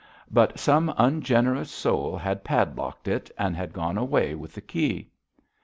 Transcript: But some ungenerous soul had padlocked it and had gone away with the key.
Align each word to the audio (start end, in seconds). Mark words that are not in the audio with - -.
But 0.31 0.57
some 0.57 0.91
ungenerous 0.97 1.69
soul 1.69 2.17
had 2.17 2.43
padlocked 2.43 3.07
it 3.07 3.29
and 3.37 3.55
had 3.55 3.71
gone 3.71 3.99
away 3.99 4.33
with 4.33 4.55
the 4.55 4.61
key. 4.61 5.11